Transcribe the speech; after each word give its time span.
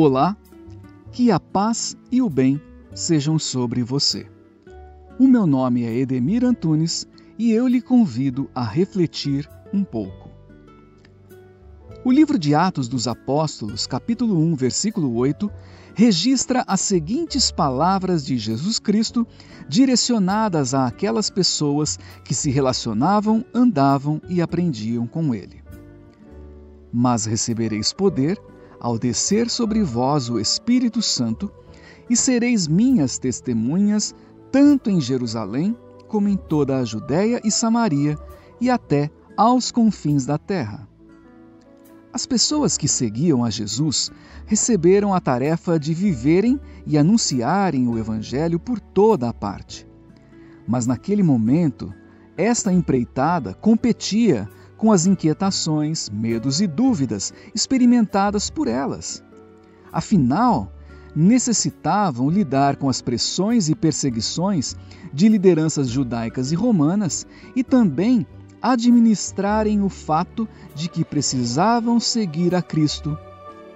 Olá, 0.00 0.36
que 1.10 1.28
a 1.32 1.40
paz 1.40 1.96
e 2.08 2.22
o 2.22 2.30
bem 2.30 2.62
sejam 2.94 3.36
sobre 3.36 3.82
você. 3.82 4.30
O 5.18 5.26
meu 5.26 5.44
nome 5.44 5.82
é 5.82 5.92
Edemir 5.92 6.44
Antunes 6.44 7.04
e 7.36 7.50
eu 7.50 7.66
lhe 7.66 7.82
convido 7.82 8.48
a 8.54 8.62
refletir 8.62 9.50
um 9.74 9.82
pouco. 9.82 10.30
O 12.04 12.12
livro 12.12 12.38
de 12.38 12.54
Atos 12.54 12.86
dos 12.86 13.08
Apóstolos, 13.08 13.88
capítulo 13.88 14.38
1, 14.38 14.54
versículo 14.54 15.16
8, 15.16 15.50
registra 15.96 16.62
as 16.68 16.80
seguintes 16.80 17.50
palavras 17.50 18.24
de 18.24 18.38
Jesus 18.38 18.78
Cristo 18.78 19.26
direcionadas 19.68 20.74
a 20.74 20.86
aquelas 20.86 21.28
pessoas 21.28 21.98
que 22.24 22.36
se 22.36 22.52
relacionavam, 22.52 23.44
andavam 23.52 24.22
e 24.28 24.40
aprendiam 24.40 25.08
com 25.08 25.34
ele. 25.34 25.60
Mas 26.92 27.24
recebereis 27.24 27.92
poder 27.92 28.40
ao 28.80 28.98
descer 28.98 29.48
sobre 29.50 29.82
vós 29.82 30.28
o 30.28 30.38
Espírito 30.38 31.02
Santo, 31.02 31.50
e 32.08 32.16
sereis 32.16 32.66
minhas 32.66 33.18
testemunhas, 33.18 34.14
tanto 34.50 34.88
em 34.90 35.00
Jerusalém, 35.00 35.76
como 36.06 36.28
em 36.28 36.36
toda 36.36 36.78
a 36.78 36.84
Judéia 36.84 37.40
e 37.44 37.50
Samaria, 37.50 38.16
e 38.60 38.70
até 38.70 39.10
aos 39.36 39.70
confins 39.70 40.24
da 40.24 40.38
terra. 40.38 40.88
As 42.12 42.26
pessoas 42.26 42.78
que 42.78 42.88
seguiam 42.88 43.44
a 43.44 43.50
Jesus 43.50 44.10
receberam 44.46 45.12
a 45.12 45.20
tarefa 45.20 45.78
de 45.78 45.92
viverem 45.92 46.58
e 46.86 46.96
anunciarem 46.96 47.86
o 47.86 47.98
Evangelho 47.98 48.58
por 48.58 48.80
toda 48.80 49.28
a 49.28 49.34
parte. 49.34 49.86
Mas 50.66 50.86
naquele 50.86 51.22
momento, 51.22 51.92
esta 52.36 52.72
empreitada 52.72 53.52
competia 53.52 54.48
com 54.78 54.92
as 54.92 55.04
inquietações, 55.04 56.08
medos 56.08 56.62
e 56.62 56.66
dúvidas 56.66 57.34
experimentadas 57.54 58.48
por 58.48 58.68
elas. 58.68 59.22
Afinal, 59.92 60.72
necessitavam 61.14 62.30
lidar 62.30 62.76
com 62.76 62.88
as 62.88 63.02
pressões 63.02 63.68
e 63.68 63.74
perseguições 63.74 64.76
de 65.12 65.28
lideranças 65.28 65.88
judaicas 65.88 66.52
e 66.52 66.54
romanas 66.54 67.26
e 67.56 67.64
também 67.64 68.26
administrarem 68.62 69.82
o 69.82 69.88
fato 69.88 70.48
de 70.74 70.88
que 70.88 71.04
precisavam 71.04 71.98
seguir 71.98 72.54
a 72.54 72.62
Cristo, 72.62 73.18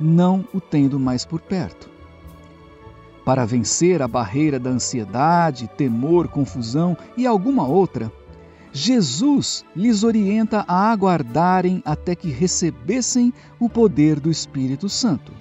não 0.00 0.46
o 0.52 0.60
tendo 0.60 0.98
mais 0.98 1.24
por 1.24 1.40
perto. 1.40 1.90
Para 3.24 3.44
vencer 3.44 4.00
a 4.00 4.08
barreira 4.08 4.58
da 4.58 4.70
ansiedade, 4.70 5.68
temor, 5.76 6.28
confusão 6.28 6.96
e 7.16 7.26
alguma 7.26 7.66
outra, 7.66 8.12
Jesus 8.76 9.64
lhes 9.74 10.04
orienta 10.04 10.62
a 10.68 10.92
aguardarem 10.92 11.82
até 11.82 12.14
que 12.14 12.28
recebessem 12.28 13.32
o 13.58 13.70
poder 13.70 14.20
do 14.20 14.30
Espírito 14.30 14.86
Santo. 14.86 15.32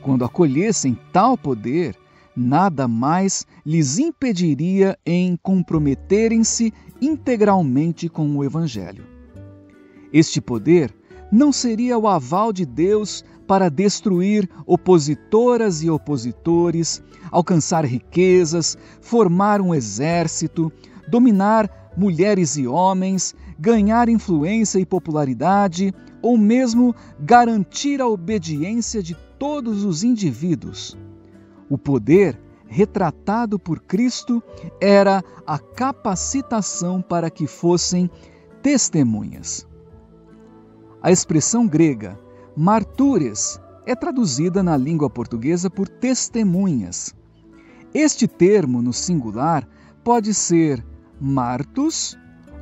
Quando 0.00 0.24
acolhessem 0.24 0.96
tal 1.12 1.36
poder, 1.36 1.96
nada 2.36 2.86
mais 2.86 3.44
lhes 3.66 3.98
impediria 3.98 4.96
em 5.04 5.36
comprometerem-se 5.42 6.72
integralmente 7.02 8.08
com 8.08 8.36
o 8.36 8.44
Evangelho. 8.44 9.04
Este 10.12 10.40
poder 10.40 10.94
não 11.32 11.50
seria 11.50 11.98
o 11.98 12.06
aval 12.06 12.52
de 12.52 12.64
Deus 12.64 13.24
para 13.44 13.68
destruir 13.68 14.48
opositoras 14.64 15.82
e 15.82 15.90
opositores, 15.90 17.02
alcançar 17.32 17.84
riquezas, 17.84 18.78
formar 19.00 19.60
um 19.60 19.74
exército, 19.74 20.72
dominar 21.08 21.80
mulheres 21.96 22.56
e 22.56 22.66
homens, 22.66 23.34
ganhar 23.58 24.08
influência 24.08 24.78
e 24.78 24.86
popularidade, 24.86 25.94
ou 26.22 26.36
mesmo 26.36 26.94
garantir 27.18 28.00
a 28.00 28.06
obediência 28.06 29.02
de 29.02 29.14
todos 29.38 29.84
os 29.84 30.04
indivíduos. 30.04 30.96
O 31.68 31.78
poder 31.78 32.38
retratado 32.66 33.58
por 33.58 33.80
Cristo 33.80 34.42
era 34.80 35.24
a 35.46 35.58
capacitação 35.58 37.02
para 37.02 37.30
que 37.30 37.46
fossem 37.46 38.08
testemunhas. 38.62 39.66
A 41.02 41.10
expressão 41.10 41.66
grega 41.66 42.18
martures 42.56 43.58
é 43.86 43.94
traduzida 43.94 44.62
na 44.62 44.76
língua 44.76 45.08
portuguesa 45.08 45.70
por 45.70 45.88
testemunhas. 45.88 47.14
Este 47.92 48.28
termo, 48.28 48.82
no 48.82 48.92
singular, 48.92 49.66
pode 50.04 50.32
ser 50.32 50.84
martus 51.20 52.16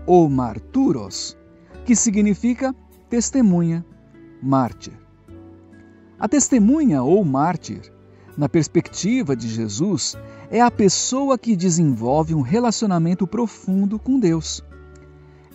ou 0.07 0.29
marturos, 0.29 1.37
que 1.85 1.95
significa 1.95 2.75
testemunha, 3.09 3.85
mártir. 4.43 4.95
A 6.19 6.27
testemunha 6.27 7.03
ou 7.03 7.25
mártir, 7.25 7.93
na 8.37 8.49
perspectiva 8.49 9.37
de 9.37 9.49
Jesus, 9.49 10.17
é 10.51 10.61
a 10.61 10.71
pessoa 10.71 11.39
que 11.39 11.55
desenvolve 11.55 12.35
um 12.35 12.41
relacionamento 12.41 13.27
profundo 13.27 13.99
com 13.99 14.19
Deus. 14.19 14.63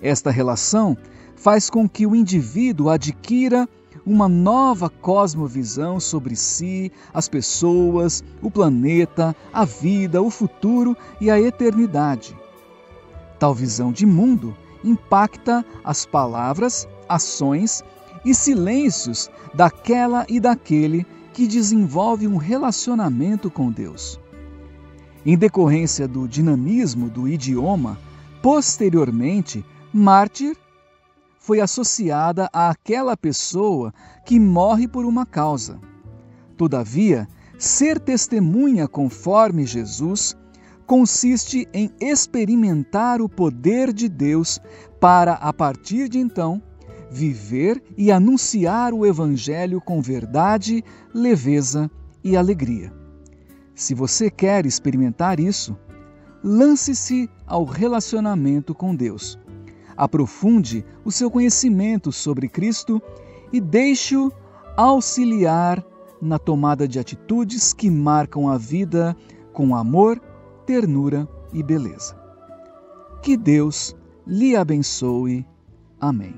Esta 0.01 0.31
relação 0.31 0.97
faz 1.35 1.69
com 1.69 1.87
que 1.89 2.05
o 2.05 2.15
indivíduo 2.15 2.89
adquira 2.89 3.67
uma 4.05 4.27
nova 4.27 4.89
cosmovisão 4.89 5.99
sobre 5.99 6.35
si, 6.35 6.91
as 7.13 7.27
pessoas, 7.27 8.23
o 8.41 8.51
planeta, 8.51 9.35
a 9.51 9.65
vida, 9.65 10.21
o 10.21 10.29
futuro 10.29 10.95
e 11.19 11.29
a 11.29 11.39
eternidade. 11.39 12.35
Tal 13.43 13.53
visão 13.53 13.91
de 13.91 14.05
mundo 14.05 14.55
impacta 14.85 15.65
as 15.83 16.05
palavras, 16.05 16.87
ações 17.09 17.83
e 18.23 18.33
silêncios 18.33 19.29
daquela 19.53 20.25
e 20.29 20.39
daquele 20.39 21.05
que 21.33 21.45
desenvolve 21.45 22.25
um 22.25 22.37
relacionamento 22.37 23.51
com 23.51 23.69
Deus. 23.69 24.17
Em 25.25 25.37
decorrência 25.37 26.07
do 26.07 26.25
dinamismo 26.25 27.09
do 27.09 27.27
idioma, 27.27 27.99
posteriormente, 28.41 29.65
mártir 29.93 30.55
foi 31.37 31.59
associada 31.59 32.49
àquela 32.53 33.17
pessoa 33.17 33.93
que 34.25 34.39
morre 34.39 34.87
por 34.87 35.03
uma 35.03 35.25
causa. 35.25 35.81
Todavia, 36.55 37.27
ser 37.59 37.99
testemunha 37.99 38.87
conforme 38.87 39.65
Jesus 39.65 40.33
consiste 40.93 41.67
em 41.73 41.89
experimentar 41.99 43.19
o 43.19 43.27
poder 43.27 43.91
de 43.91 44.07
Deus 44.07 44.59
para, 44.99 45.33
a 45.33 45.51
partir 45.51 46.07
de 46.07 46.19
então, 46.19 46.61
viver 47.09 47.81
e 47.97 48.11
anunciar 48.11 48.93
o 48.93 49.03
Evangelho 49.03 49.81
com 49.81 49.99
verdade, 50.03 50.83
leveza 51.11 51.89
e 52.23 52.37
alegria. 52.37 52.93
Se 53.73 53.95
você 53.95 54.29
quer 54.29 54.67
experimentar 54.67 55.39
isso, 55.39 55.75
lance-se 56.43 57.27
ao 57.47 57.63
relacionamento 57.63 58.75
com 58.75 58.95
Deus. 58.95 59.39
Aprofunde 59.97 60.85
o 61.03 61.11
seu 61.11 61.31
conhecimento 61.31 62.11
sobre 62.11 62.47
Cristo 62.47 63.01
e 63.51 63.59
deixe-o 63.59 64.31
auxiliar 64.77 65.83
na 66.21 66.37
tomada 66.37 66.87
de 66.87 66.99
atitudes 66.99 67.73
que 67.73 67.89
marcam 67.89 68.47
a 68.47 68.59
vida 68.59 69.17
com 69.53 69.75
amor 69.75 70.21
ternura 70.65 71.27
e 71.53 71.61
beleza. 71.61 72.15
Que 73.21 73.37
Deus 73.37 73.95
lhe 74.25 74.55
abençoe. 74.55 75.45
Amém. 75.99 76.33